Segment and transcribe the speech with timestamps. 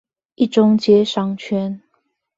[0.33, 1.79] 一中街商圈